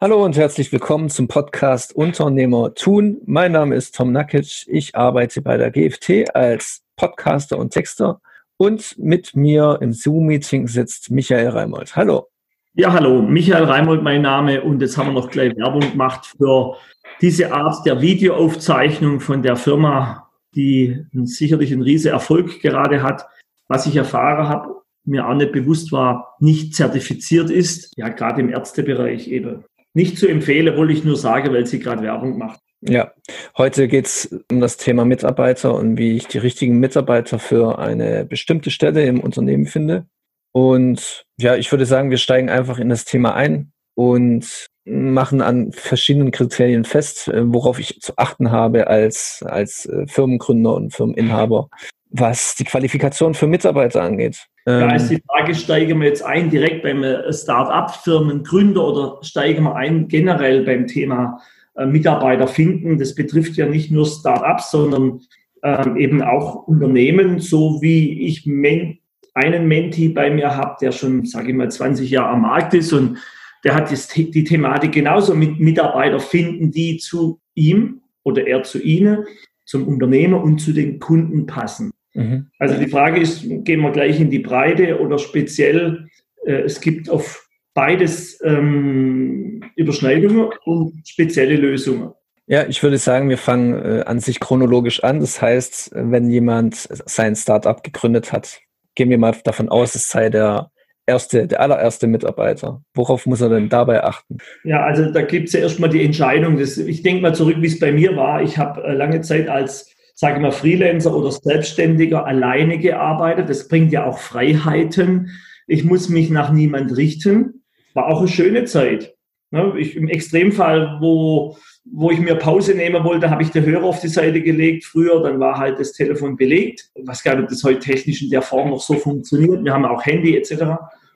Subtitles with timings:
[0.00, 3.20] Hallo und herzlich willkommen zum Podcast Unternehmer tun.
[3.26, 4.64] Mein Name ist Tom Nakic.
[4.68, 8.20] Ich arbeite bei der GFT als Podcaster und Texter
[8.58, 11.96] und mit mir im Zoom-Meeting sitzt Michael Reimold.
[11.96, 12.28] Hallo.
[12.74, 13.22] Ja, hallo.
[13.22, 14.62] Michael Reimold, mein Name.
[14.62, 16.76] Und jetzt haben wir noch gleich Werbung gemacht für
[17.20, 23.26] diese Art der Videoaufzeichnung von der Firma, die sicherlich einen riesen Erfolg gerade hat.
[23.66, 28.48] Was ich erfahren habe, mir auch nicht bewusst war, nicht zertifiziert ist, ja, gerade im
[28.48, 29.64] Ärztebereich eben
[29.98, 32.60] nicht zu empfehlen, wollte ich nur sagen, weil sie gerade Werbung macht.
[32.80, 33.12] Ja,
[33.56, 38.24] heute geht es um das Thema Mitarbeiter und wie ich die richtigen Mitarbeiter für eine
[38.24, 40.06] bestimmte Stelle im Unternehmen finde.
[40.52, 45.72] Und ja, ich würde sagen, wir steigen einfach in das Thema ein und machen an
[45.72, 51.68] verschiedenen Kriterien fest, äh, worauf ich zu achten habe als, als äh, Firmengründer und Firmeninhaber,
[52.10, 54.46] was die Qualifikation für Mitarbeiter angeht.
[54.68, 59.64] Da ist ähm, die Frage, steigen wir jetzt ein direkt beim äh, Start-up-Firmengründer oder steigen
[59.64, 61.40] wir ein generell beim Thema
[61.74, 62.98] äh, Mitarbeiter finden?
[62.98, 65.20] Das betrifft ja nicht nur Start-ups, sondern
[65.62, 71.48] ähm, eben auch Unternehmen, so wie ich einen Menti bei mir habe, der schon, sage
[71.48, 73.16] ich mal, 20 Jahre am Markt ist und
[73.64, 78.82] der hat die, die Thematik genauso mit Mitarbeiter finden, die zu ihm oder er zu
[78.82, 79.24] ihnen,
[79.64, 81.90] zum Unternehmer und zu den Kunden passen.
[82.18, 82.50] Mhm.
[82.58, 86.08] Also die Frage ist, gehen wir gleich in die Breite oder speziell,
[86.44, 92.10] äh, es gibt auf beides ähm, Überschneidungen und spezielle Lösungen.
[92.48, 95.20] Ja, ich würde sagen, wir fangen äh, an sich chronologisch an.
[95.20, 98.58] Das heißt, wenn jemand sein Startup gegründet hat,
[98.96, 100.72] gehen wir mal davon aus, es sei der
[101.06, 102.82] erste, der allererste Mitarbeiter.
[102.94, 104.38] Worauf muss er denn dabei achten?
[104.64, 106.58] Ja, also da gibt es ja erstmal die Entscheidung.
[106.58, 108.42] Das, ich denke mal zurück, wie es bei mir war.
[108.42, 113.48] Ich habe äh, lange Zeit als sage ich mal, Freelancer oder Selbstständiger alleine gearbeitet.
[113.48, 115.30] Das bringt ja auch Freiheiten.
[115.68, 117.62] Ich muss mich nach niemand richten.
[117.94, 119.14] War auch eine schöne Zeit.
[119.52, 123.84] Ne, ich, Im Extremfall, wo, wo ich mir Pause nehmen wollte, habe ich den Hörer
[123.84, 124.86] auf die Seite gelegt.
[124.86, 126.90] Früher, dann war halt das Telefon belegt.
[126.96, 129.62] Ich weiß gar nicht, ob das heute technisch in der Form noch so funktioniert.
[129.62, 130.64] Wir haben auch Handy etc.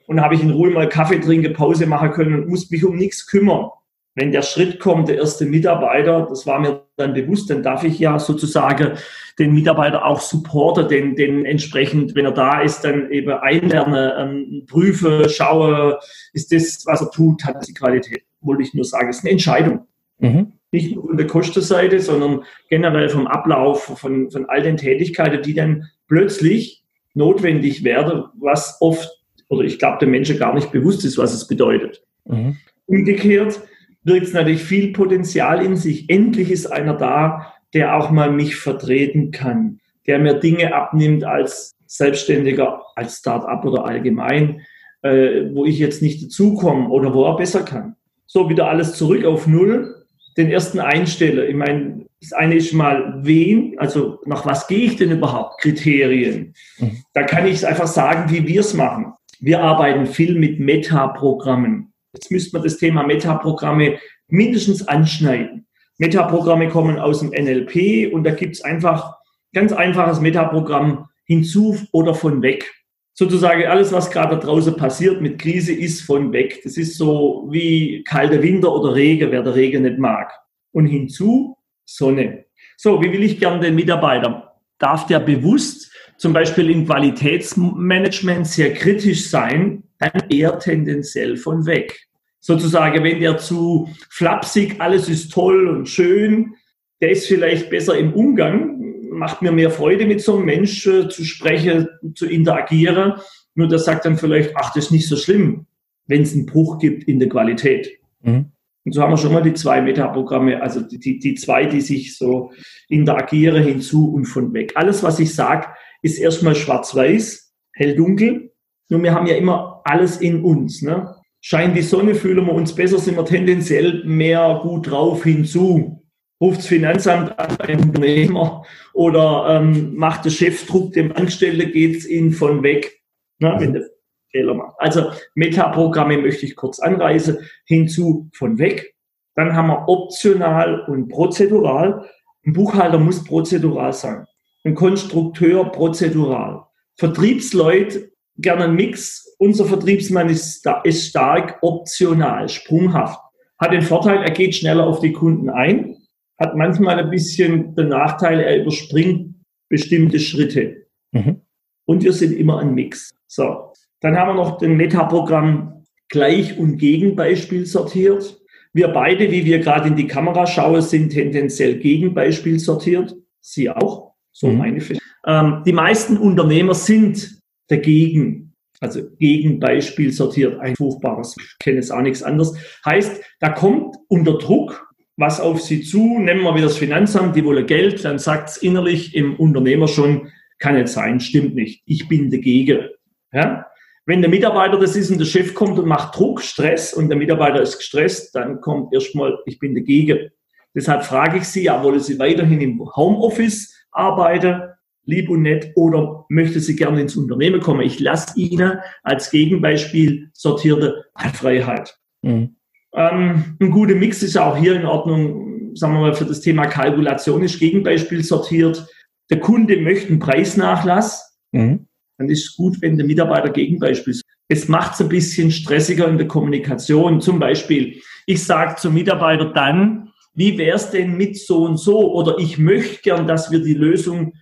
[0.07, 2.85] Und da habe ich in Ruhe mal Kaffee trinken, Pause machen können und musste mich
[2.85, 3.69] um nichts kümmern
[4.15, 7.97] wenn der Schritt kommt, der erste Mitarbeiter, das war mir dann bewusst, dann darf ich
[7.97, 8.93] ja sozusagen
[9.39, 14.65] den Mitarbeiter auch supporten, den, den entsprechend, wenn er da ist, dann eben einlernen, ähm,
[14.67, 15.99] prüfe, schaue,
[16.33, 18.23] ist das, was er tut, hat die Qualität.
[18.41, 19.87] Wollte ich nur sagen, es ist eine Entscheidung.
[20.19, 20.53] Mhm.
[20.71, 25.53] Nicht nur von der Kostenseite, sondern generell vom Ablauf von, von all den Tätigkeiten, die
[25.55, 26.83] dann plötzlich
[27.15, 29.09] notwendig werden, was oft,
[29.49, 32.03] oder ich glaube, den Menschen gar nicht bewusst ist, was es bedeutet.
[32.25, 32.57] Mhm.
[32.85, 33.61] Umgekehrt,
[34.03, 36.09] birgt es natürlich viel Potenzial in sich.
[36.09, 41.75] Endlich ist einer da, der auch mal mich vertreten kann, der mir Dinge abnimmt als
[41.87, 44.61] Selbstständiger, als Start-up oder allgemein,
[45.01, 47.95] äh, wo ich jetzt nicht dazukomme oder wo er besser kann.
[48.25, 50.05] So wieder alles zurück auf Null,
[50.37, 51.45] den ersten einstelle.
[51.45, 55.61] Ich meine, das eine ist mal wen, also nach was gehe ich denn überhaupt?
[55.61, 56.53] Kriterien.
[56.79, 57.03] Mhm.
[57.13, 59.13] Da kann ich es einfach sagen, wie wir es machen.
[59.39, 61.92] Wir arbeiten viel mit Meta-Programmen.
[62.13, 65.65] Jetzt müsste man das Thema Metaprogramme mindestens anschneiden.
[65.97, 69.17] Metaprogramme kommen aus dem NLP und da gibt es einfach
[69.53, 72.71] ganz einfaches Metaprogramm hinzu oder von weg.
[73.15, 76.61] Sozusagen alles, was gerade draußen passiert mit Krise, ist von weg.
[76.63, 80.31] Das ist so wie kalter Winter oder Regen, wer der Regen nicht mag.
[80.71, 82.45] Und hinzu Sonne.
[82.77, 84.55] So, wie will ich gern den Mitarbeiter?
[84.79, 92.07] Darf der bewusst zum Beispiel im Qualitätsmanagement sehr kritisch sein, dann eher tendenziell von weg.
[92.39, 96.55] Sozusagen, wenn der zu flapsig, alles ist toll und schön,
[97.01, 98.79] der ist vielleicht besser im Umgang,
[99.11, 103.13] macht mir mehr Freude mit so einem Mensch äh, zu sprechen, zu interagieren.
[103.55, 105.67] Nur der sagt dann vielleicht, ach, das ist nicht so schlimm,
[106.07, 107.99] wenn es einen Bruch gibt in der Qualität.
[108.21, 108.51] Mhm.
[108.85, 111.81] Und so haben wir schon mal die zwei Metaprogramme, also die, die, die zwei, die
[111.81, 112.51] sich so
[112.89, 114.73] interagieren hinzu und von weg.
[114.75, 115.67] Alles, was ich sage,
[116.01, 118.52] ist erstmal schwarz-weiß, hell-dunkel.
[118.93, 120.83] Nur wir haben ja immer alles in uns.
[120.83, 121.15] Ne?
[121.41, 126.03] Scheint die Sonne, fühlen wir uns besser, sind wir tendenziell mehr gut drauf hinzu.
[126.39, 128.63] Ruft das Finanzamt an beim Unternehmer
[128.93, 133.01] oder ähm, macht der Chef Druck dem Angestellten, geht es ihnen von weg,
[133.39, 133.83] ne, wenn der
[134.29, 134.75] Fehler macht.
[134.77, 138.93] Also Metaprogramme möchte ich kurz anreißen, hinzu von weg.
[139.33, 142.07] Dann haben wir optional und prozedural.
[142.45, 144.27] Ein Buchhalter muss prozedural sein
[144.63, 146.65] ein Konstrukteur prozedural.
[146.95, 149.35] Vertriebsleute gerne ein Mix.
[149.37, 153.19] Unser Vertriebsmann ist, ist stark optional, sprunghaft.
[153.59, 155.97] Hat den Vorteil, er geht schneller auf die Kunden ein,
[156.39, 159.35] hat manchmal ein bisschen den Nachteil, er überspringt
[159.69, 160.87] bestimmte Schritte.
[161.11, 161.41] Mhm.
[161.85, 163.13] Und wir sind immer ein Mix.
[163.27, 163.71] So.
[164.01, 168.39] Dann haben wir noch den Metaprogramm Gleich- und Gegenbeispiel sortiert.
[168.73, 173.15] Wir beide, wie wir gerade in die Kamera schauen, sind tendenziell Gegenbeispiel sortiert.
[173.39, 174.13] Sie auch.
[174.31, 174.57] So mhm.
[174.57, 175.07] meine Fähigkeit.
[175.25, 177.32] Ähm, die meisten Unternehmer sind
[177.67, 182.55] dagegen, also Gegenbeispiel sortiert, ein furchtbares, ich kenne es auch nichts anderes.
[182.85, 187.45] Heißt, da kommt unter Druck was auf sie zu, nehmen wir wieder das Finanzamt, die
[187.45, 192.07] wollen Geld, dann sagt es innerlich im Unternehmer schon, kann nicht sein, stimmt nicht, ich
[192.07, 192.89] bin dagegen.
[193.31, 193.67] Ja?
[194.05, 197.17] Wenn der Mitarbeiter das ist und der Chef kommt und macht Druck, Stress und der
[197.17, 200.29] Mitarbeiter ist gestresst, dann kommt erstmal, ich bin dagegen.
[200.75, 204.61] Deshalb frage ich Sie, ja, wollen Sie weiterhin im Homeoffice arbeiten,
[205.05, 207.81] lieb und nett, oder möchte Sie gerne ins Unternehmen kommen?
[207.81, 211.97] Ich lasse Ihnen als Gegenbeispiel sortierte Freiheit.
[212.21, 212.55] Mhm.
[212.95, 216.67] Ähm, ein guter Mix ist auch hier in Ordnung, sagen wir mal, für das Thema
[216.67, 218.87] Kalkulation ist Gegenbeispiel sortiert.
[219.29, 221.39] Der Kunde möchte einen Preisnachlass.
[221.51, 224.23] Mhm dann ist es gut, wenn der Mitarbeiter Gegenbeispiel ist.
[224.47, 227.21] Es macht es ein bisschen stressiger in der Kommunikation.
[227.21, 232.13] Zum Beispiel, ich sage zum Mitarbeiter dann, wie wäre es denn mit so und so?
[232.13, 234.33] Oder ich möchte gern, dass wir die Lösung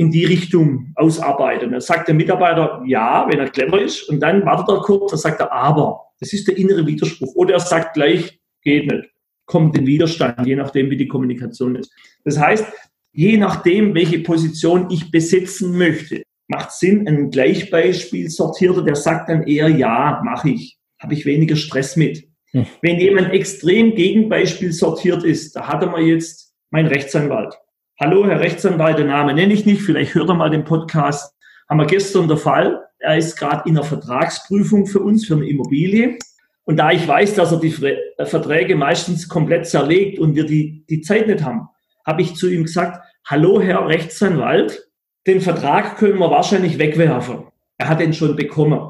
[0.00, 1.72] in die Richtung ausarbeiten.
[1.72, 4.08] Dann sagt der Mitarbeiter ja, wenn er clever ist.
[4.08, 6.06] Und dann wartet er kurz, dann sagt er aber.
[6.20, 7.34] Das ist der innere Widerspruch.
[7.34, 9.10] Oder er sagt gleich, geht nicht.
[9.44, 11.92] Kommt in Widerstand, je nachdem, wie die Kommunikation ist.
[12.24, 12.64] Das heißt,
[13.12, 19.42] je nachdem, welche Position ich besetzen möchte, macht Sinn, ein Gleichbeispiel sortierter, der sagt dann
[19.42, 22.26] eher, ja, mache ich, habe ich weniger Stress mit.
[22.52, 22.64] Hm.
[22.80, 27.54] Wenn jemand extrem Gegenbeispiel sortiert ist, da hat er mal jetzt mein Rechtsanwalt.
[28.02, 31.36] Hallo, Herr Rechtsanwalt, der Name nenne ich nicht, vielleicht hört er mal den Podcast.
[31.68, 32.82] Haben wir gestern der Fall.
[32.98, 36.16] Er ist gerade in der Vertragsprüfung für uns, für eine Immobilie.
[36.64, 37.76] Und da ich weiß, dass er die
[38.24, 41.68] Verträge meistens komplett zerlegt und wir die, die Zeit nicht haben,
[42.06, 44.88] habe ich zu ihm gesagt, hallo, Herr Rechtsanwalt,
[45.26, 47.48] den Vertrag können wir wahrscheinlich wegwerfen.
[47.76, 48.80] Er hat den schon bekommen.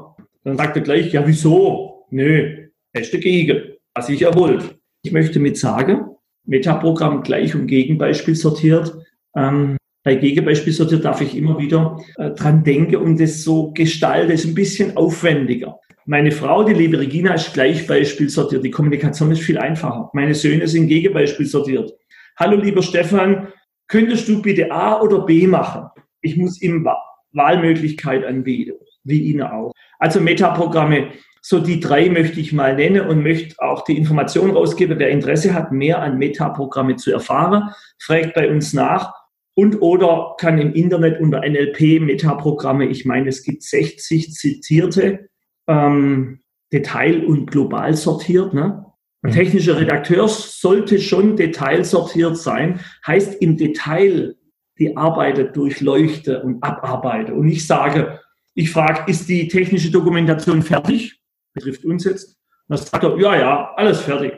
[0.45, 2.05] Dann sagt er gleich, ja, wieso?
[2.11, 4.79] Nö, er ist dagegen, was ich ja wollte.
[5.01, 6.10] Ich möchte mit sagen,
[6.51, 8.93] Metaprogramm gleich und Gegenbeispiel sortiert.
[9.35, 14.31] Ähm, bei Gegenbeispiel sortiert darf ich immer wieder äh, dran denken und das so gestalten,
[14.31, 15.79] ist ein bisschen aufwendiger.
[16.05, 18.65] Meine Frau, die liebe Regina, ist Gleichbeispiel sortiert.
[18.65, 20.09] Die Kommunikation ist viel einfacher.
[20.13, 21.93] Meine Söhne sind Gegenbeispiel sortiert.
[22.37, 23.47] Hallo, lieber Stefan,
[23.87, 25.91] könntest du bitte A oder B machen?
[26.21, 26.87] ich muss ihm
[27.33, 29.73] Wahlmöglichkeit anbieten, wie Ihnen auch.
[29.99, 34.99] Also Metaprogramme, so die drei möchte ich mal nennen und möchte auch die Information rausgeben.
[34.99, 39.13] Wer Interesse hat, mehr an Metaprogramme zu erfahren, fragt bei uns nach
[39.55, 45.29] und oder kann im Internet unter NLP Metaprogramme, ich meine, es gibt 60 zitierte,
[45.67, 46.39] ähm,
[46.71, 48.53] Detail- und global sortiert.
[48.53, 48.85] Ne?
[49.23, 49.35] Ein mhm.
[49.35, 54.35] technischer Redakteur sollte schon detailsortiert sein, heißt im Detail
[54.79, 57.33] die Arbeit durchleuchte und abarbeite.
[57.33, 58.19] Und ich sage,
[58.55, 61.20] ich frage, ist die technische Dokumentation fertig?
[61.53, 62.37] Betrifft uns jetzt.
[62.67, 64.33] Und dann sagt er, ja, ja, alles fertig.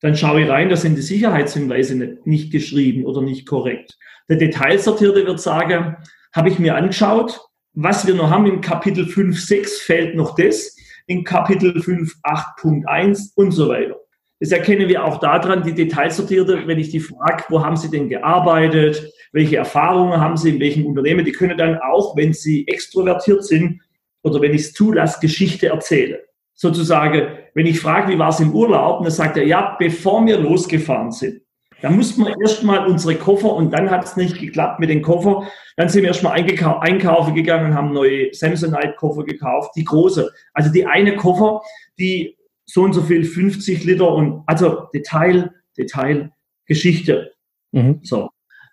[0.00, 3.98] Dann schaue ich rein, da sind die Sicherheitshinweise nicht, nicht geschrieben oder nicht korrekt.
[4.28, 5.96] Der Detailsortierte wird sagen,
[6.32, 7.40] habe ich mir angeschaut,
[7.72, 10.76] was wir noch haben im Kapitel 5.6 fehlt noch das,
[11.06, 13.96] in Kapitel 5.8.1 und so weiter.
[14.40, 18.08] Das erkennen wir auch daran, die Detailsortierte, wenn ich die frage, wo haben Sie denn
[18.08, 23.44] gearbeitet, welche Erfahrungen haben Sie in welchem Unternehmen, die können dann auch, wenn sie extrovertiert
[23.44, 23.80] sind
[24.22, 26.18] oder wenn ich es zulasse, Geschichte erzählen.
[26.60, 30.38] Sozusagen, wenn ich frage, wie war es im Urlaub, dann sagt er, ja, bevor wir
[30.38, 31.40] losgefahren sind,
[31.82, 35.46] da mussten wir erstmal unsere Koffer und dann hat es nicht geklappt mit den Koffer.
[35.76, 40.28] Dann sind wir erstmal einkaufen gegangen und haben neue Samsonite-Koffer gekauft, die große.
[40.52, 41.62] Also die eine Koffer,
[41.96, 46.32] die so und so viel 50 Liter und also Detail, Detail,
[46.66, 47.34] Geschichte.
[47.70, 48.00] Mhm.
[48.02, 48.30] So.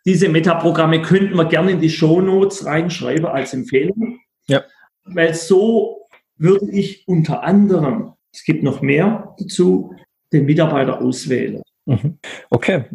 [0.08, 4.20] Diese Metaprogramme könnten wir gerne in die Show Notes reinschreiben als Empfehlung.
[4.48, 4.64] Ja.
[5.04, 6.05] Weil so
[6.38, 9.94] würde ich unter anderem, es gibt noch mehr dazu,
[10.34, 11.62] den Mitarbeiter auswählen.
[11.86, 12.18] Mhm.
[12.50, 12.86] Okay.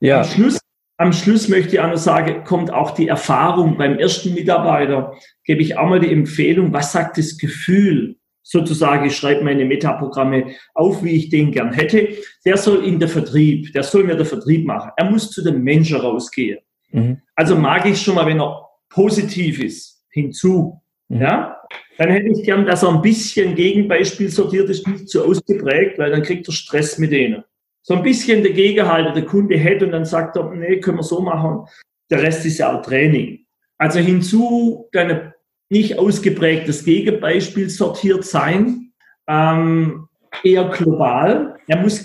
[0.00, 0.18] Ja.
[0.20, 0.58] Am Schluss,
[0.96, 5.14] am Schluss möchte ich auch noch sagen, kommt auch die Erfahrung beim ersten Mitarbeiter,
[5.44, 8.16] gebe ich auch mal die Empfehlung, was sagt das Gefühl?
[8.50, 12.08] sozusagen, ich schreibe meine Metaprogramme auf, wie ich den gern hätte,
[12.44, 14.90] der soll in der Vertrieb, der soll mir der Vertrieb machen.
[14.96, 16.58] Er muss zu dem Menschen rausgehen.
[16.90, 17.20] Mhm.
[17.36, 20.80] Also mag ich schon mal, wenn er positiv ist, hinzu.
[21.08, 21.20] Mhm.
[21.20, 21.59] Ja?
[21.98, 26.10] Dann hätte ich gern, dass er ein bisschen Gegenbeispiel sortiert ist, nicht zu ausgeprägt, weil
[26.10, 27.44] dann kriegt er Stress mit denen.
[27.82, 31.20] So ein bisschen dagegenhalten, der Kunde hätte und dann sagt er, nee, können wir so
[31.20, 31.66] machen.
[32.10, 33.44] Der Rest ist ja auch Training.
[33.78, 35.34] Also hinzu, deine
[35.70, 38.92] nicht ausgeprägtes Gegenbeispiel sortiert sein,
[39.28, 40.08] ähm,
[40.42, 41.56] eher global.
[41.66, 42.04] Er muss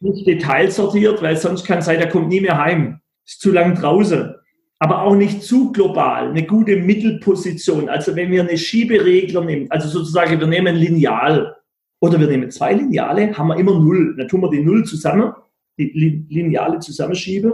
[0.00, 3.00] nicht detailsortiert, weil sonst kann es sein, er kommt nie mehr heim.
[3.26, 4.34] Ist zu lang draußen.
[4.80, 6.28] Aber auch nicht zu global.
[6.28, 7.88] Eine gute Mittelposition.
[7.88, 11.56] Also wenn wir eine Schieberegler nehmen, also sozusagen wir nehmen ein Lineal.
[12.00, 14.14] Oder wir nehmen zwei Lineale, haben wir immer Null.
[14.16, 15.32] Dann tun wir die Null zusammen,
[15.78, 17.52] die Lineale zusammenschieben.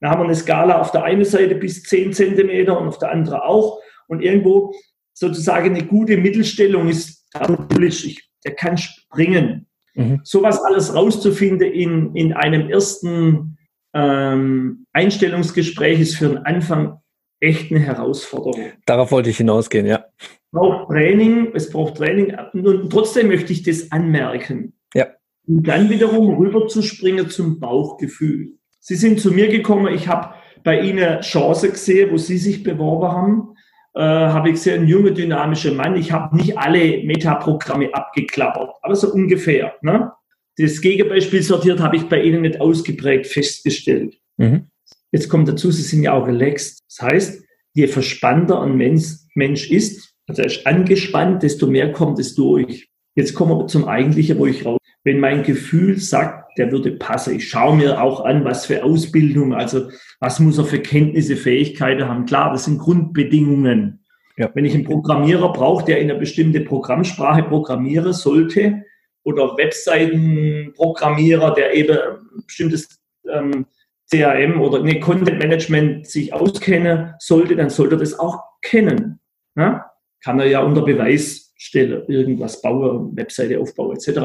[0.00, 3.12] Dann haben wir eine Skala auf der einen Seite bis 10 Zentimeter und auf der
[3.12, 3.78] anderen auch.
[4.08, 4.74] Und irgendwo
[5.12, 9.66] sozusagen eine gute Mittelstellung ist natürlich, der kann springen.
[9.94, 10.20] Mhm.
[10.24, 13.58] Sowas alles rauszufinden in, in einem ersten
[13.94, 17.00] ähm, Einstellungsgespräch ist für den Anfang
[17.40, 18.72] echt eine Herausforderung.
[18.86, 20.04] Darauf wollte ich hinausgehen, ja.
[20.18, 22.34] Es braucht Training, es braucht Training.
[22.52, 24.74] Und trotzdem möchte ich das anmerken.
[24.94, 25.06] Ja.
[25.46, 28.58] Und dann wiederum rüberzuspringen zum Bauchgefühl.
[28.78, 30.34] Sie sind zu mir gekommen, ich habe
[30.64, 33.48] bei Ihnen Chance gesehen, wo Sie sich beworben haben.
[33.94, 35.96] Äh, habe ich gesehen, ein junger, dynamischer Mann.
[35.96, 39.74] Ich habe nicht alle Metaprogramme abgeklappert, aber so ungefähr.
[39.82, 40.12] Ne?
[40.56, 44.16] Das Gegenbeispiel sortiert habe ich bei Ihnen nicht ausgeprägt festgestellt.
[44.36, 44.68] Mhm.
[45.10, 46.80] Jetzt kommt dazu, Sie sind ja auch relaxed.
[46.88, 47.44] Das heißt,
[47.74, 52.88] je verspannter ein Mensch, Mensch ist, also er ist angespannt, desto mehr kommt es durch.
[53.14, 54.78] Jetzt kommen wir zum Eigentlichen, wo ich raus.
[55.04, 59.52] Wenn mein Gefühl sagt, der würde passen, ich schaue mir auch an, was für Ausbildung,
[59.52, 59.88] also
[60.20, 62.26] was muss er für Kenntnisse, Fähigkeiten haben.
[62.26, 64.04] Klar, das sind Grundbedingungen.
[64.36, 64.50] Ja.
[64.54, 68.84] Wenn ich einen Programmierer brauche, der in eine bestimmte Programmsprache programmieren sollte,
[69.24, 73.66] oder Webseitenprogrammierer, der eben ein bestimmtes ähm,
[74.10, 79.20] CRM oder ne, Content Management sich auskennen sollte, dann sollte er das auch kennen.
[79.56, 79.90] Ja?
[80.22, 84.18] Kann er ja unter Beweis stellen, irgendwas bauen, Webseite aufbauen etc.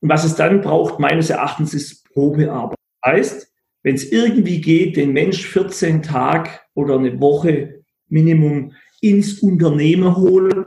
[0.00, 2.76] Und was es dann braucht, meines Erachtens, ist Probearbeit.
[3.04, 3.52] Heißt,
[3.82, 10.64] wenn es irgendwie geht, den Mensch 14 Tage oder eine Woche Minimum ins Unternehmen holen,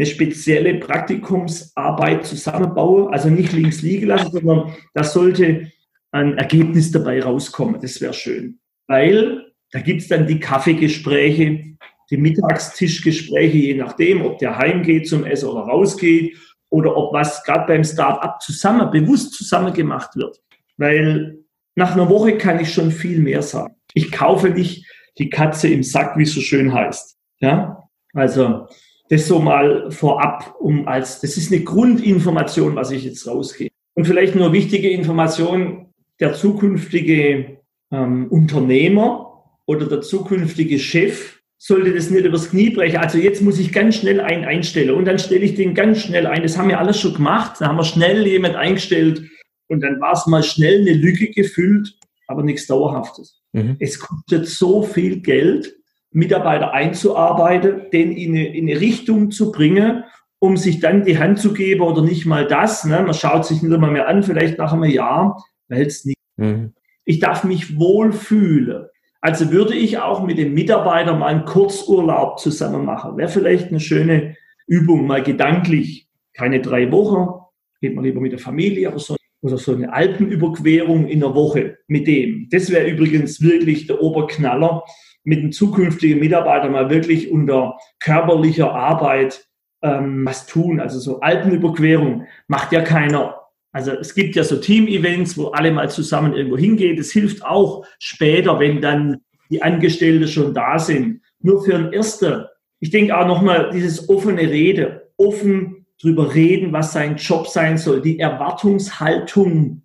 [0.00, 5.70] eine spezielle Praktikumsarbeit zusammenbauen, also nicht links liegen lassen, sondern das sollte
[6.10, 7.78] ein Ergebnis dabei rauskommen.
[7.82, 8.58] Das wäre schön.
[8.86, 11.76] Weil da gibt es dann die Kaffeegespräche,
[12.10, 16.34] die Mittagstischgespräche, je nachdem, ob der heimgeht zum Essen oder rausgeht
[16.70, 20.40] oder ob was gerade beim Start-up zusammen, bewusst zusammen gemacht wird.
[20.78, 21.40] Weil
[21.74, 23.76] nach einer Woche kann ich schon viel mehr sagen.
[23.92, 24.86] Ich kaufe nicht
[25.18, 27.18] die Katze im Sack, wie es so schön heißt.
[27.40, 27.82] Ja,
[28.14, 28.66] also
[29.10, 33.68] das so mal vorab, um als, das ist eine Grundinformation, was ich jetzt rausgehe.
[33.94, 35.86] Und vielleicht nur wichtige Information,
[36.20, 37.58] der zukünftige
[37.90, 42.98] ähm, Unternehmer oder der zukünftige Chef sollte das nicht übers Knie brechen.
[42.98, 46.26] Also jetzt muss ich ganz schnell einen einstellen und dann stelle ich den ganz schnell
[46.26, 46.42] ein.
[46.42, 47.56] Das haben wir alles schon gemacht.
[47.60, 49.28] Da haben wir schnell jemand eingestellt
[49.68, 51.98] und dann war es mal schnell eine Lücke gefüllt,
[52.28, 53.42] aber nichts Dauerhaftes.
[53.52, 53.76] Mhm.
[53.80, 55.79] Es kostet so viel Geld,
[56.12, 60.04] Mitarbeiter einzuarbeiten, den in eine, in eine Richtung zu bringen,
[60.38, 62.84] um sich dann die Hand zu geben oder nicht mal das.
[62.84, 63.02] Ne?
[63.02, 65.36] Man schaut sich nicht mal mehr an, vielleicht nach einem Jahr
[65.70, 66.18] weil es nicht.
[66.36, 66.74] Mhm.
[67.04, 68.86] Ich darf mich wohlfühlen.
[69.22, 73.16] Also würde ich auch mit dem Mitarbeiter mal einen Kurzurlaub zusammen machen.
[73.16, 74.36] Wäre vielleicht eine schöne
[74.66, 76.08] Übung, mal gedanklich.
[76.34, 77.40] Keine drei Wochen,
[77.80, 81.78] geht man lieber mit der Familie, aber so, oder so eine Alpenüberquerung in der Woche
[81.86, 82.48] mit dem.
[82.50, 84.84] Das wäre übrigens wirklich der Oberknaller,
[85.24, 89.46] mit dem zukünftigen Mitarbeiter mal wirklich unter körperlicher Arbeit
[89.82, 90.80] ähm, was tun.
[90.80, 93.40] Also so Alpenüberquerung macht ja keiner
[93.72, 96.96] also es gibt ja so Team-Events, wo alle mal zusammen irgendwo hingehen.
[96.96, 101.22] Das hilft auch später, wenn dann die Angestellten schon da sind.
[101.40, 102.50] Nur für ein Erster.
[102.80, 108.00] Ich denke auch nochmal dieses offene Rede, offen drüber reden, was sein Job sein soll,
[108.00, 109.82] die Erwartungshaltung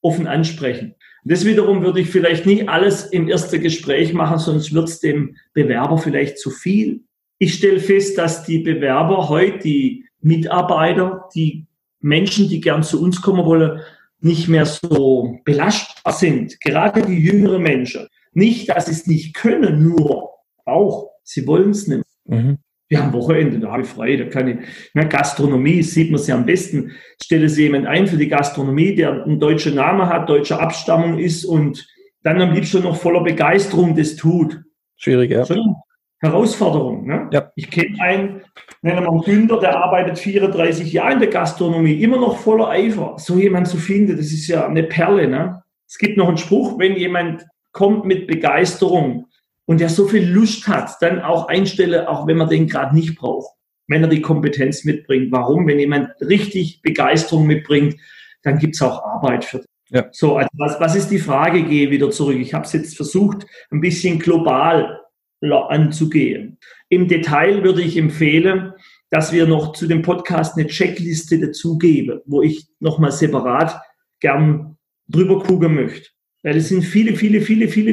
[0.00, 0.94] offen ansprechen.
[1.24, 5.36] Das wiederum würde ich vielleicht nicht alles im ersten Gespräch machen, sonst wird es dem
[5.52, 7.04] Bewerber vielleicht zu viel.
[7.38, 11.66] Ich stelle fest, dass die Bewerber heute, die Mitarbeiter, die
[12.00, 13.80] Menschen, die gern zu uns kommen wollen,
[14.20, 16.60] nicht mehr so belastbar sind.
[16.60, 18.08] Gerade die jüngeren Menschen.
[18.32, 20.30] Nicht, dass sie es nicht können, nur
[20.64, 22.04] auch, sie wollen es nicht.
[22.24, 22.58] Mhm.
[22.92, 24.58] Wir haben Wochenende, da habe ich frei, da kann ich.
[24.92, 26.92] Na, Gastronomie sieht man sie am besten.
[27.22, 31.46] Stelle sie jemand ein für die Gastronomie, der einen deutschen Namen hat, deutscher Abstammung ist
[31.46, 31.88] und
[32.22, 34.60] dann am liebsten noch voller Begeisterung das tut.
[34.98, 35.46] Schwierig, ja.
[35.46, 35.76] Schon
[36.20, 37.06] Herausforderung.
[37.06, 37.30] Ne?
[37.32, 37.50] Ja.
[37.56, 38.42] Ich kenne einen,
[38.82, 43.14] nennen wir mal Günther, der arbeitet 34 Jahre in der Gastronomie, immer noch voller Eifer.
[43.16, 45.28] So jemand zu finden, das ist ja eine Perle.
[45.28, 45.62] Ne?
[45.88, 49.28] Es gibt noch einen Spruch, wenn jemand kommt mit Begeisterung
[49.66, 53.16] und der so viel Lust hat, dann auch einstelle, auch wenn man den gerade nicht
[53.16, 53.54] braucht,
[53.86, 55.30] wenn er die Kompetenz mitbringt.
[55.30, 55.66] Warum?
[55.66, 57.96] Wenn jemand richtig Begeisterung mitbringt,
[58.42, 59.66] dann gibt es auch Arbeit für den.
[59.90, 60.08] Ja.
[60.10, 61.64] So, also was, was ist die Frage?
[61.64, 62.38] Gehe wieder zurück.
[62.38, 65.00] Ich habe es jetzt versucht, ein bisschen global
[65.42, 66.58] anzugehen.
[66.88, 68.72] Im Detail würde ich empfehlen,
[69.10, 73.78] dass wir noch zu dem Podcast eine Checkliste dazugeben, wo ich nochmal separat
[74.20, 74.78] gern
[75.08, 76.08] drüber gucken möchte.
[76.42, 77.92] Weil es sind viele, viele, viele, viele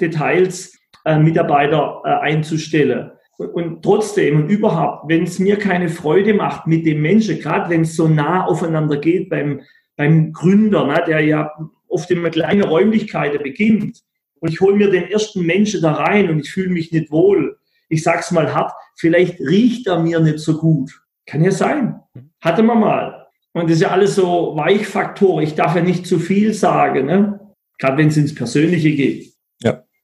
[0.00, 3.10] Details, äh, Mitarbeiter äh, einzustellen.
[3.36, 7.70] Und, und trotzdem und überhaupt, wenn es mir keine Freude macht mit dem Menschen, gerade
[7.70, 9.60] wenn es so nah aufeinander geht beim,
[9.96, 11.50] beim Gründer, ne, der ja
[11.88, 14.02] oft in kleinen Räumlichkeiten beginnt,
[14.44, 17.56] und ich hole mir den ersten Menschen da rein und ich fühle mich nicht wohl.
[17.88, 20.90] Ich sag's mal hart, vielleicht riecht er mir nicht so gut.
[21.24, 21.98] Kann ja sein.
[22.42, 23.26] Hatte man mal.
[23.54, 25.40] Und das ist ja alles so Weichfaktor.
[25.40, 27.40] Ich darf ja nicht zu viel sagen, ne?
[27.78, 29.33] gerade wenn es ins Persönliche geht.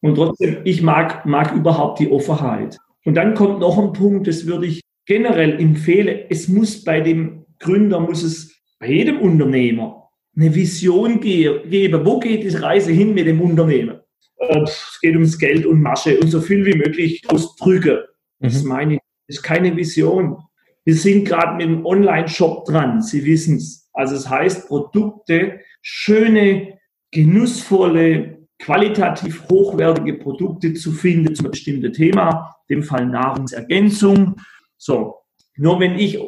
[0.02, 2.78] Und trotzdem, ich mag, mag überhaupt die Offenheit.
[3.04, 6.26] Und dann kommt noch ein Punkt, das würde ich generell empfehlen.
[6.28, 12.04] Es muss bei dem Gründer, muss es bei jedem Unternehmer eine Vision geben.
[12.04, 14.00] Wo geht die Reise hin mit dem Unternehmen?
[14.38, 17.98] Es geht ums Geld und Masche und so viel wie möglich ausdrücken.
[18.38, 18.44] Mhm.
[18.44, 19.00] Das meine ich.
[19.26, 20.38] Das ist keine Vision.
[20.84, 23.02] Wir sind gerade mit dem Online-Shop dran.
[23.02, 23.88] Sie wissen es.
[23.92, 26.78] Also es heißt Produkte, schöne,
[27.10, 34.36] genussvolle, qualitativ hochwertige Produkte zu finden zu einem bestimmten Thema, in dem Fall Nahrungsergänzung.
[34.76, 35.16] So,
[35.56, 36.18] nur wenn ich,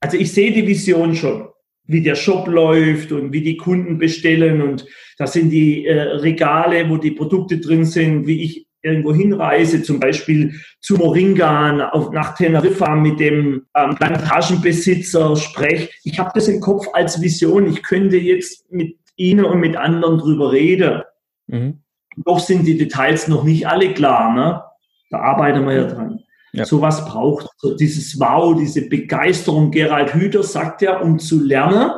[0.00, 1.48] also ich sehe die Vision schon,
[1.84, 6.88] wie der Shop läuft und wie die Kunden bestellen und da sind die äh, Regale,
[6.88, 12.36] wo die Produkte drin sind, wie ich irgendwo hinreise, zum Beispiel zu Moringa auf, nach
[12.36, 15.88] Teneriffa mit dem ähm, Plantagenbesitzer spreche.
[16.04, 17.66] Ich habe das im Kopf als Vision.
[17.66, 21.02] Ich könnte jetzt mit Ihnen und mit anderen drüber reden.
[21.48, 21.82] Mhm.
[22.24, 24.34] Doch sind die Details noch nicht alle klar.
[24.34, 24.62] Ne?
[25.10, 26.20] Da arbeiten wir ja dran.
[26.52, 26.64] Ja.
[26.64, 29.70] Sowas braucht so dieses Wow, diese Begeisterung.
[29.70, 31.90] Gerald Hüther sagt ja, um zu lernen,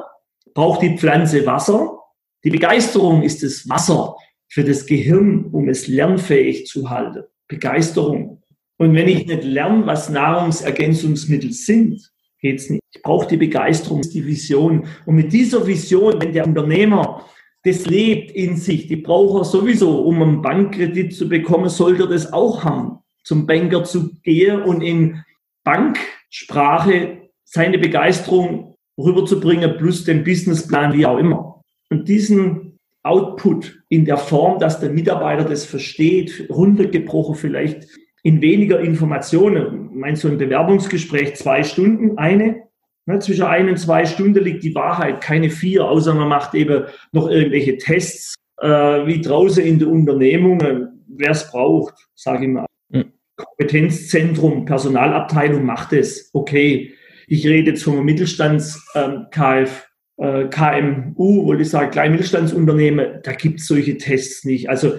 [0.54, 1.99] braucht die Pflanze Wasser.
[2.45, 4.16] Die Begeisterung ist das Wasser
[4.49, 7.25] für das Gehirn, um es lernfähig zu halten.
[7.49, 8.42] Begeisterung.
[8.78, 12.83] Und wenn ich nicht lerne, was Nahrungsergänzungsmittel sind, geht's nicht.
[12.92, 14.87] Ich brauche die Begeisterung, die Vision.
[15.07, 17.25] Und mit dieser Vision, wenn der Unternehmer
[17.64, 22.08] das lebt in sich, die braucht er sowieso, um einen Bankkredit zu bekommen, sollte er
[22.08, 22.98] das auch haben.
[23.22, 25.22] Zum Banker zu gehen und in
[25.62, 31.62] Banksprache seine Begeisterung rüberzubringen, plus den Businessplan, wie auch immer.
[31.90, 37.88] Und diesen Output in der Form, dass der Mitarbeiter das versteht, runtergebrochen vielleicht
[38.23, 39.90] in weniger Informationen.
[39.94, 42.62] Meine, so ein Bewerbungsgespräch zwei Stunden, eine,
[43.06, 46.84] Ne, zwischen ein und zwei Stunden liegt die Wahrheit, keine vier, außer man macht eben
[47.13, 52.67] noch irgendwelche Tests, äh, wie draußen in den Unternehmungen, wer es braucht, sage ich mal.
[52.91, 53.13] Mhm.
[53.36, 56.30] Kompetenzzentrum, Personalabteilung macht es.
[56.34, 56.93] Okay,
[57.26, 63.60] ich rede jetzt vom Mittelstands ähm, KF, äh, KMU, wollte ich sagen, Kleinmittelstandsunternehmen, da gibt
[63.60, 64.69] es solche Tests nicht.
[64.69, 64.93] Also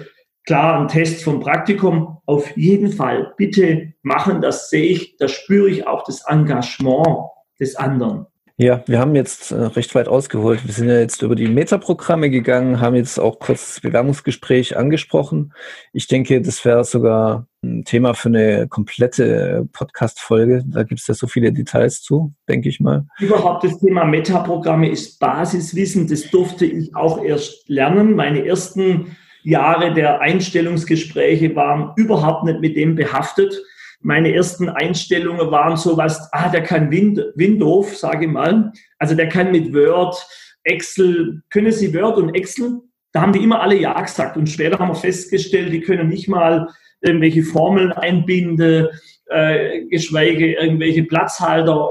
[0.46, 3.34] klar, ein Test vom Praktikum auf jeden Fall.
[3.38, 7.28] Bitte machen, das sehe ich, da spüre ich auch das Engagement
[7.62, 8.26] des anderen.
[8.62, 10.66] Ja, wir haben jetzt äh, recht weit ausgeholt.
[10.68, 15.54] Wir sind ja jetzt über die Metaprogramme gegangen, haben jetzt auch kurz das Bewerbungsgespräch angesprochen.
[15.94, 20.64] Ich denke, das wäre sogar ein Thema für eine komplette Podcast-Folge.
[20.68, 23.08] Da gibt es ja so viele Details zu, denke ich mal.
[23.20, 26.08] Überhaupt das Thema Metaprogramme ist Basiswissen.
[26.08, 28.16] Das durfte ich auch erst lernen.
[28.16, 33.60] Meine ersten Jahre der Einstellungsgespräche waren überhaupt nicht mit dem behaftet
[34.02, 38.72] meine ersten Einstellungen waren sowas, ah, der kann Wind, Windows, sage ich mal.
[38.98, 40.16] Also der kann mit Word,
[40.64, 42.82] Excel, können Sie Word und Excel?
[43.12, 44.38] Da haben die immer alle Ja gesagt.
[44.38, 46.70] Und später haben wir festgestellt, die können nicht mal
[47.02, 48.88] irgendwelche Formeln einbinden,
[49.28, 51.90] äh, geschweige irgendwelche Platzhalter,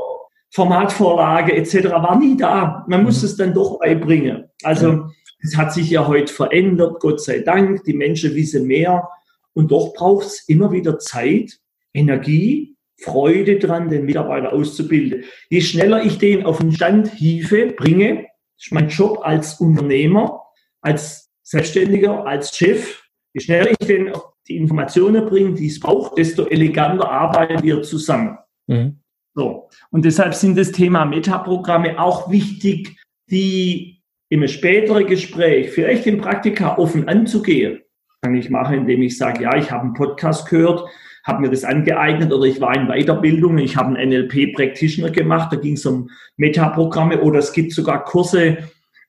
[0.53, 1.90] Formatvorlage etc.
[1.90, 2.85] war nie da.
[2.88, 3.27] Man muss mhm.
[3.27, 4.44] es dann doch beibringen.
[4.62, 5.07] Also
[5.42, 7.85] es hat sich ja heute verändert, Gott sei Dank.
[7.85, 9.09] Die Menschen wissen mehr.
[9.53, 11.59] Und doch braucht es immer wieder Zeit,
[11.94, 15.24] Energie, Freude dran, den Mitarbeiter auszubilden.
[15.48, 18.26] Je schneller ich den auf den Stand hiefe, bringe,
[18.59, 20.42] ist mein Job als Unternehmer,
[20.83, 24.12] als Selbstständiger, als Chef, je schneller ich den
[24.48, 28.37] die Informationen bringe, die es braucht, desto eleganter arbeiten wir zusammen.
[28.66, 29.00] Mhm.
[29.35, 29.68] So.
[29.90, 32.96] Und deshalb sind das Thema Metaprogramme auch wichtig,
[33.31, 37.81] die im späteren Gespräch, vielleicht im Praktika offen anzugehen.
[38.22, 40.88] Kann ich machen, indem ich sage, ja, ich habe einen Podcast gehört,
[41.24, 45.56] habe mir das angeeignet oder ich war in Weiterbildung, ich habe einen NLP-Practitioner gemacht, da
[45.56, 48.59] ging es um Metaprogramme oder es gibt sogar Kurse,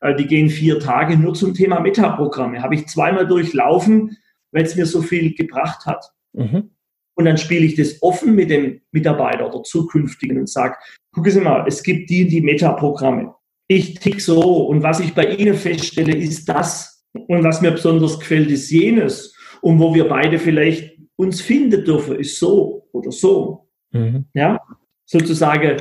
[0.01, 2.61] äh, die gehen vier Tage nur zum Thema Metaprogramme.
[2.61, 4.17] Habe ich zweimal durchlaufen,
[4.51, 6.11] weil es mir so viel gebracht hat.
[6.33, 6.71] Mhm.
[7.15, 10.75] Und dann spiele ich das offen mit dem Mitarbeiter oder zukünftigen und sage,
[11.13, 13.35] gucken Sie mal, es gibt die, die Metaprogramme.
[13.67, 17.05] Ich tick so und was ich bei Ihnen feststelle, ist das.
[17.13, 19.35] Und was mir besonders gefällt, ist jenes.
[19.61, 20.90] Und wo wir beide vielleicht
[21.21, 23.67] uns finden dürfen, ist so oder so.
[23.91, 24.25] Mhm.
[24.33, 24.59] Ja,
[25.05, 25.77] sozusagen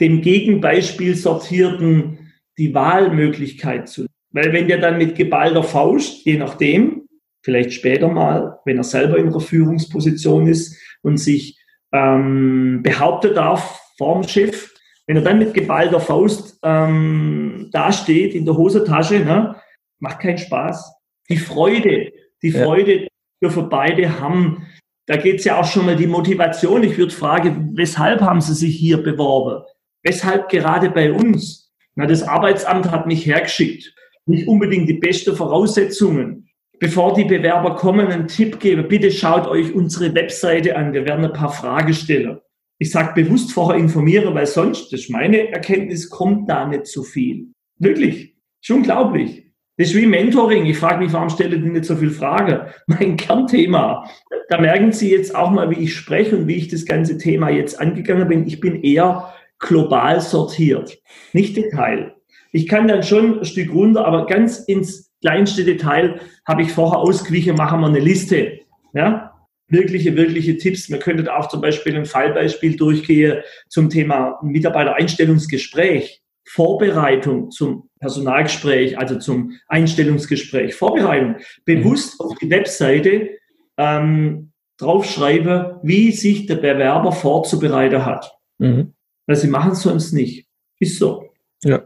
[0.00, 4.06] dem Gegenbeispiel sortierten die Wahlmöglichkeit zu.
[4.30, 7.08] Weil wenn der dann mit geballter Faust, je nachdem,
[7.42, 11.58] vielleicht später mal, wenn er selber in der Führungsposition ist und sich
[11.92, 14.72] ähm, behaupten darf vorm Schiff,
[15.06, 19.56] wenn er dann mit geballter Faust ähm, dasteht in der Hosentasche, ne,
[19.98, 20.94] macht keinen Spaß.
[21.28, 22.64] Die Freude, die ja.
[22.64, 23.08] Freude
[23.44, 24.66] dürfen beide haben.
[25.06, 26.82] Da geht es ja auch schon mal die Motivation.
[26.82, 29.64] Ich würde fragen, weshalb haben Sie sich hier beworben?
[30.02, 31.72] Weshalb gerade bei uns?
[31.94, 33.94] Na, das Arbeitsamt hat mich hergeschickt.
[34.26, 36.48] Nicht unbedingt die besten Voraussetzungen.
[36.80, 40.92] Bevor die Bewerber kommen, einen Tipp gebe, bitte schaut euch unsere Webseite an.
[40.92, 42.38] Wir werden ein paar Fragen stellen.
[42.78, 47.02] Ich sage bewusst vorher informieren, weil sonst, das ist meine Erkenntnis, kommt da nicht so
[47.02, 47.52] viel.
[47.78, 48.34] Wirklich.
[48.60, 49.43] Ist unglaublich.
[49.76, 50.66] Das ist wie Mentoring.
[50.66, 52.60] Ich frage mich, warum stelle ich nicht so viel Fragen?
[52.86, 54.08] Mein Kernthema.
[54.48, 57.50] Da merken Sie jetzt auch mal, wie ich spreche und wie ich das ganze Thema
[57.50, 58.46] jetzt angegangen bin.
[58.46, 60.98] Ich bin eher global sortiert,
[61.32, 62.14] nicht Detail.
[62.52, 66.98] Ich kann dann schon ein Stück runter, aber ganz ins kleinste Detail habe ich vorher
[66.98, 68.60] ausgewichen, machen wir eine Liste.
[68.92, 69.32] Ja?
[69.68, 70.90] Wirkliche, wirkliche Tipps.
[70.90, 76.23] Wir könnten auch zum Beispiel ein Fallbeispiel durchgehen zum Thema Mitarbeitereinstellungsgespräch.
[76.46, 82.26] Vorbereitung zum Personalgespräch, also zum Einstellungsgespräch, Vorbereitung, bewusst mhm.
[82.26, 83.30] auf die Webseite
[83.76, 88.32] ähm, draufschreibe, wie sich der Bewerber vorzubereiten hat.
[88.58, 88.94] Mhm.
[89.26, 90.46] Weil sie machen es sonst nicht.
[90.78, 91.30] Ist so.
[91.62, 91.84] Ja.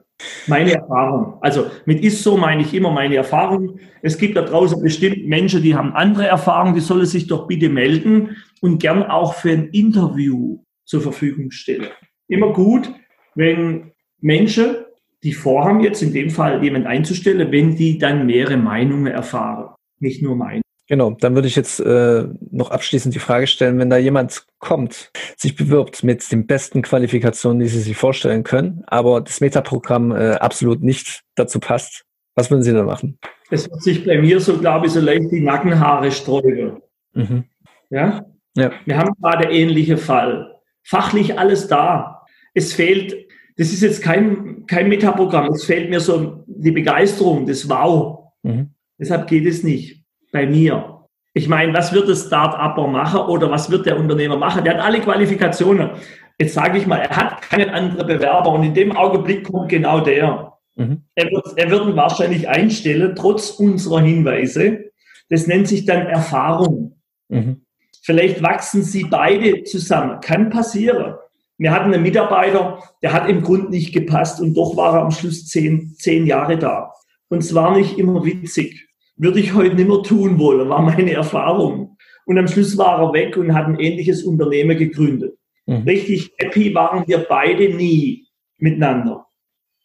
[0.48, 1.38] Meine Erfahrung.
[1.40, 3.78] Also mit ist so meine ich immer meine Erfahrung.
[4.02, 7.68] Es gibt da draußen bestimmt Menschen, die haben andere Erfahrungen, die sollen sich doch bitte
[7.68, 11.86] melden und gern auch für ein Interview zur Verfügung stellen.
[12.26, 12.92] Immer gut,
[13.36, 14.76] wenn Menschen,
[15.22, 20.22] die vorhaben, jetzt in dem Fall jemand einzustellen, wenn die dann mehrere Meinungen erfahren, nicht
[20.22, 20.62] nur meine.
[20.88, 25.10] Genau, dann würde ich jetzt äh, noch abschließend die Frage stellen, wenn da jemand kommt,
[25.36, 30.32] sich bewirbt mit den besten Qualifikationen, die Sie sich vorstellen können, aber das Metaprogramm äh,
[30.36, 33.18] absolut nicht dazu passt, was würden Sie dann machen?
[33.50, 36.80] Es wird sich bei mir so, glaube ich, so leicht die Nackenhaare sträuben.
[37.12, 37.44] Mhm.
[37.90, 38.24] Ja?
[38.56, 38.70] ja?
[38.86, 40.54] Wir haben gerade ähnliche Fall.
[40.84, 42.24] Fachlich alles da.
[42.54, 43.27] Es fehlt,
[43.58, 48.32] das ist jetzt kein, kein Metaprogramm, es fehlt mir so die Begeisterung, das Wow.
[48.42, 48.70] Mhm.
[48.98, 51.06] Deshalb geht es nicht bei mir.
[51.34, 54.64] Ich meine, was wird das Start-Upper machen oder was wird der Unternehmer machen?
[54.64, 55.90] Der hat alle Qualifikationen.
[56.38, 60.00] Jetzt sage ich mal, er hat keinen anderen Bewerber und in dem Augenblick kommt genau
[60.00, 60.52] der.
[60.76, 61.02] Mhm.
[61.16, 64.92] Er, wird, er wird ihn wahrscheinlich einstellen, trotz unserer Hinweise.
[65.30, 67.00] Das nennt sich dann Erfahrung.
[67.28, 67.62] Mhm.
[68.02, 70.20] Vielleicht wachsen sie beide zusammen.
[70.20, 71.14] Kann passieren.
[71.58, 75.10] Wir hatten einen Mitarbeiter, der hat im Grund nicht gepasst und doch war er am
[75.10, 76.92] Schluss zehn, zehn Jahre da.
[77.28, 81.12] Und es war nicht immer witzig würde ich heute nicht mehr tun wollen, war meine
[81.12, 81.96] Erfahrung.
[82.24, 85.36] Und am Schluss war er weg und hat ein ähnliches Unternehmen gegründet.
[85.66, 85.82] Mhm.
[85.82, 88.26] Richtig happy waren wir beide nie
[88.58, 89.26] miteinander.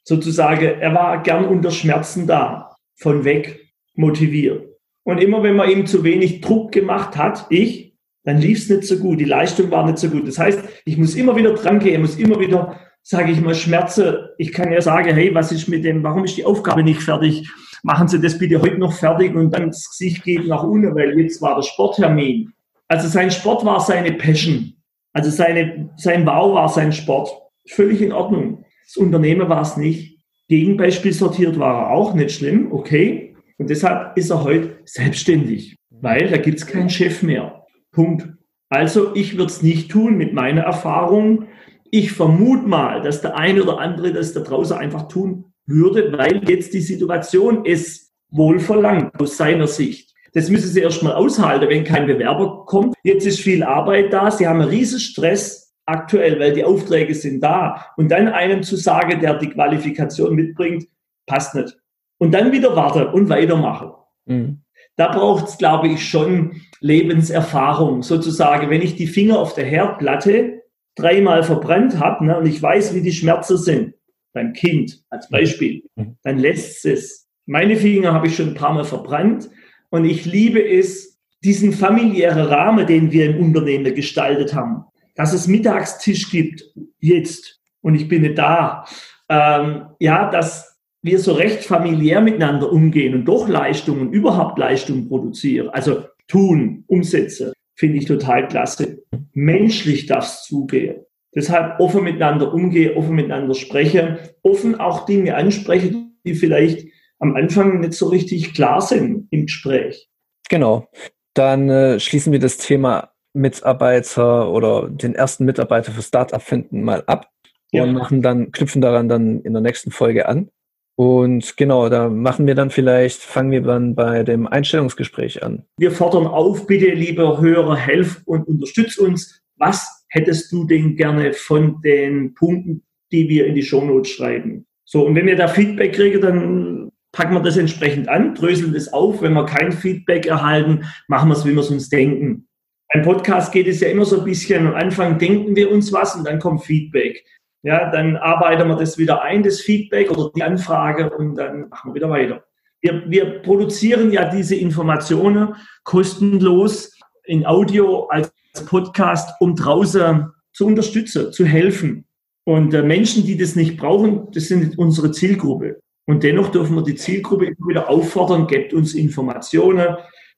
[0.04, 4.68] Sozusagen, er war gern unter Schmerzen da, von weg motiviert.
[5.04, 7.92] Und immer wenn man ihm zu wenig Druck gemacht hat, ich,
[8.24, 10.28] dann lief es nicht so gut, die Leistung war nicht so gut.
[10.28, 14.34] Das heißt, ich muss immer wieder dran gehen, muss immer wieder, sage ich mal, Schmerze.
[14.38, 17.48] Ich kann ja sagen, hey, was ist mit dem, warum ist die Aufgabe nicht fertig?
[17.84, 21.20] machen Sie das bitte heute noch fertig und dann das Gesicht geht nach unten, weil
[21.20, 22.52] jetzt war der Sporttermin.
[22.88, 24.74] Also sein Sport war seine Passion.
[25.12, 27.30] Also seine, sein Wow war sein Sport.
[27.68, 28.66] Völlig in Ordnung.
[28.86, 30.18] Das Unternehmen war es nicht.
[30.48, 33.36] Gegenbeispiel sortiert war er auch, nicht schlimm, okay.
[33.58, 37.62] Und deshalb ist er heute selbstständig, weil da gibt es keinen Chef mehr.
[37.93, 38.27] Punkt.
[38.69, 41.45] Also ich würde es nicht tun mit meiner Erfahrung.
[41.91, 46.41] Ich vermute mal, dass der eine oder andere das da draußen einfach tun würde, weil
[46.49, 50.13] jetzt die Situation es wohl verlangt aus seiner Sicht.
[50.34, 52.95] Das müssen Sie erstmal aushalten, wenn kein Bewerber kommt.
[53.03, 54.32] Jetzt ist viel Arbeit da.
[54.32, 57.86] Sie haben einen riesen Stress aktuell, weil die Aufträge sind da.
[57.97, 60.88] Und dann einem zu sagen, der die Qualifikation mitbringt,
[61.27, 61.77] passt nicht.
[62.17, 63.91] Und dann wieder warten und weitermachen.
[64.25, 64.62] Mhm.
[64.95, 68.03] Da braucht es, glaube ich, schon Lebenserfahrung.
[68.03, 70.62] Sozusagen, wenn ich die Finger auf der Herdplatte
[70.95, 73.95] dreimal verbrannt habe ne, und ich weiß, wie die Schmerzen sind,
[74.34, 76.17] beim Kind als Beispiel, mhm.
[76.23, 77.27] dann lässt es.
[77.45, 79.49] Meine Finger habe ich schon ein paar Mal verbrannt
[79.89, 85.47] und ich liebe es, diesen familiären Rahmen, den wir im Unternehmen gestaltet haben, dass es
[85.47, 86.63] Mittagstisch gibt,
[86.99, 88.86] jetzt, und ich bin nicht da,
[89.29, 90.73] ähm, ja, dass
[91.04, 97.52] wir so recht familiär miteinander umgehen und doch Leistungen, überhaupt Leistungen produzieren, also tun, umsetzen,
[97.76, 99.04] finde ich total klasse.
[99.34, 101.06] Menschlich darf es zugehen.
[101.36, 105.94] Deshalb offen miteinander umgehe, offen miteinander spreche, offen auch Dinge anspreche,
[106.26, 106.88] die vielleicht
[107.20, 110.10] am Anfang nicht so richtig klar sind im Gespräch.
[110.50, 110.88] Genau.
[111.34, 117.04] Dann äh, schließen wir das Thema Mitarbeiter oder den ersten Mitarbeiter für Startup finden mal
[117.08, 117.30] ab
[117.72, 117.84] ja.
[117.84, 120.50] und machen dann, knüpfen daran dann in der nächsten Folge an.
[120.95, 125.63] Und genau, da machen wir dann vielleicht, fangen wir dann bei dem Einstellungsgespräch an.
[125.77, 129.41] Wir fordern auf, bitte, liebe Hörer, helft und unterstützt uns.
[129.58, 134.67] Was hättest du denn gerne von den Punkten, die wir in die Shownotes schreiben?
[134.86, 138.91] So, und wenn wir da Feedback kriegen, dann packen wir das entsprechend an, dröseln das
[138.91, 139.21] auf.
[139.21, 142.47] Wenn wir kein Feedback erhalten, machen wir es, wie wir es uns denken.
[142.93, 146.15] Beim Podcast geht es ja immer so ein bisschen, am Anfang denken wir uns was
[146.15, 147.23] und dann kommt Feedback.
[147.63, 151.91] Ja, dann arbeiten wir das wieder ein, das Feedback oder die Anfrage und dann machen
[151.91, 152.43] wir wieder weiter.
[152.82, 156.91] Wir, wir produzieren ja diese Informationen kostenlos
[157.23, 158.34] in Audio als
[158.65, 162.06] Podcast, um draußen zu unterstützen, zu helfen.
[162.43, 165.80] Und äh, Menschen, die das nicht brauchen, das sind unsere Zielgruppe.
[166.06, 169.95] Und dennoch dürfen wir die Zielgruppe immer wieder auffordern, gebt uns Informationen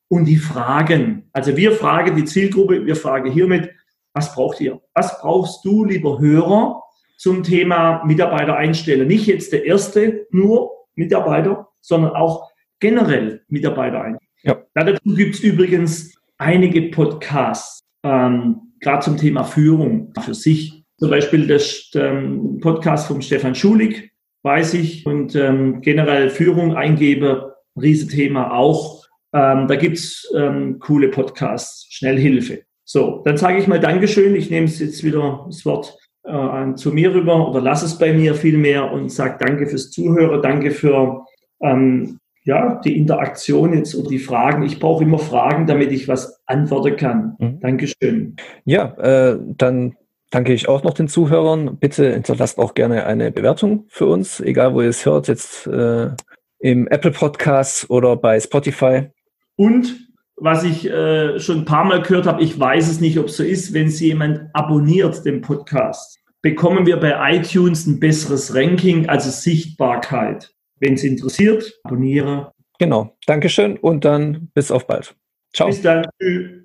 [0.08, 1.28] und die Fragen.
[1.34, 3.72] Also wir fragen die Zielgruppe, wir fragen hiermit,
[4.14, 4.80] was braucht ihr?
[4.94, 6.85] Was brauchst du, lieber Hörer,
[7.18, 9.08] zum Thema Mitarbeiter einstellen?
[9.08, 12.50] Nicht jetzt der erste nur Mitarbeiter, sondern auch
[12.80, 14.30] generell Mitarbeiter einstellen.
[14.44, 14.62] Ja.
[14.74, 20.84] Dazu gibt es übrigens einige Podcasts, ähm, gerade zum Thema Führung für sich.
[20.98, 21.62] Zum Beispiel der
[21.96, 24.12] ähm, Podcast vom Stefan Schulig,
[24.44, 29.06] weiß ich, und ähm, generell Führung eingebe, Riesenthema auch.
[29.34, 32.64] Ähm, da gibt's ähm, coole Podcasts, Schnellhilfe.
[32.86, 34.36] So, dann sage ich mal Dankeschön.
[34.36, 38.14] Ich nehme es jetzt wieder das Wort äh, zu mir rüber oder lass es bei
[38.14, 41.26] mir vielmehr und sage Danke fürs Zuhören, danke für
[41.62, 44.64] ähm, ja, die Interaktion jetzt und die Fragen.
[44.64, 47.36] Ich brauche immer Fragen, damit ich was antworten kann.
[47.40, 47.60] Mhm.
[47.60, 48.36] Dankeschön.
[48.66, 49.96] Ja, äh, dann
[50.30, 51.78] danke ich auch noch den Zuhörern.
[51.78, 56.10] Bitte hinterlasst auch gerne eine Bewertung für uns, egal wo ihr es hört, jetzt äh,
[56.60, 59.10] im Apple Podcast oder bei Spotify.
[59.56, 60.05] Und
[60.38, 63.38] was ich äh, schon ein paar Mal gehört habe, ich weiß es nicht, ob es
[63.38, 69.08] so ist, wenn Sie jemand abonniert den Podcast, bekommen wir bei iTunes ein besseres Ranking,
[69.08, 70.54] also Sichtbarkeit.
[70.80, 72.52] Wenn es interessiert, abonniere.
[72.80, 73.16] Genau.
[73.26, 75.16] Dankeschön und dann bis auf bald.
[75.54, 75.70] Ciao.
[75.70, 76.06] Bis dann.
[76.22, 76.65] Tschüss.